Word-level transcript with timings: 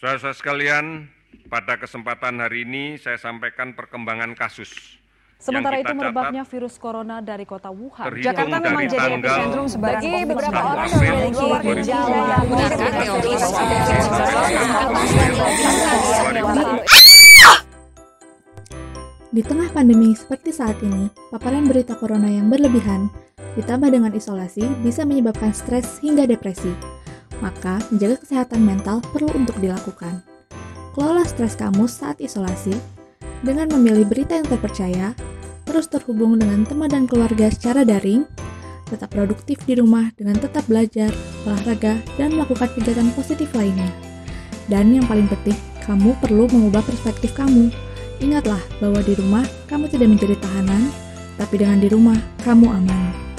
Saudara-saudara 0.00 0.32
sekalian, 0.32 1.12
pada 1.52 1.76
kesempatan 1.76 2.40
hari 2.40 2.64
ini 2.64 2.96
saya 2.96 3.20
sampaikan 3.20 3.76
perkembangan 3.76 4.32
kasus. 4.32 4.96
Sementara 5.36 5.76
yang 5.76 5.92
itu 5.92 5.92
merebaknya 5.92 6.42
virus 6.48 6.80
corona 6.80 7.20
dari 7.20 7.44
kota 7.44 7.68
Wuhan. 7.68 8.08
Jakarta 8.16 8.64
memang 8.64 8.88
jadi 8.88 9.12
epicentrum 9.20 9.68
Bagi 9.76 10.08
COVID-19. 10.08 10.24
beberapa 10.32 10.60
orang 10.72 10.88
yang 10.88 11.00
memiliki 11.04 11.44
2020. 11.44 11.84
gejala 11.84 12.36
Menggunakan 12.48 12.92
teori 12.96 13.32
Di 19.36 19.42
tengah 19.44 19.68
pandemi 19.68 20.16
seperti 20.16 20.50
saat 20.56 20.80
ini, 20.80 21.12
paparan 21.28 21.68
berita 21.68 21.92
corona 21.92 22.32
yang 22.32 22.48
berlebihan, 22.48 23.12
ditambah 23.52 23.92
dengan 23.92 24.16
isolasi, 24.16 24.64
bisa 24.80 25.04
menyebabkan 25.04 25.52
stres 25.52 26.00
hingga 26.00 26.24
depresi. 26.24 26.72
Maka, 27.40 27.80
menjaga 27.88 28.20
kesehatan 28.20 28.60
mental 28.64 29.00
perlu 29.12 29.32
untuk 29.32 29.56
dilakukan. 29.60 30.20
Kelola 30.92 31.24
stres 31.24 31.56
kamu 31.56 31.88
saat 31.88 32.20
isolasi 32.20 32.76
dengan 33.40 33.72
memilih 33.72 34.04
berita 34.04 34.36
yang 34.36 34.44
terpercaya, 34.44 35.16
terus 35.64 35.88
terhubung 35.88 36.36
dengan 36.36 36.68
teman 36.68 36.92
dan 36.92 37.04
keluarga 37.08 37.48
secara 37.48 37.86
daring, 37.86 38.28
tetap 38.90 39.14
produktif 39.14 39.62
di 39.64 39.78
rumah 39.78 40.10
dengan 40.18 40.36
tetap 40.36 40.66
belajar, 40.66 41.08
olahraga, 41.46 41.96
dan 42.18 42.34
melakukan 42.36 42.68
kegiatan 42.76 43.08
positif 43.14 43.48
lainnya. 43.56 43.88
Dan 44.66 44.92
yang 44.92 45.06
paling 45.06 45.30
penting, 45.30 45.56
kamu 45.86 46.12
perlu 46.20 46.50
mengubah 46.50 46.84
perspektif 46.84 47.32
kamu. 47.38 47.70
Ingatlah 48.20 48.60
bahwa 48.82 49.00
di 49.00 49.16
rumah 49.16 49.46
kamu 49.70 49.88
tidak 49.88 50.12
menjadi 50.12 50.36
tahanan, 50.42 50.92
tapi 51.40 51.54
dengan 51.56 51.80
di 51.80 51.88
rumah 51.88 52.18
kamu 52.44 52.66
aman. 52.68 53.29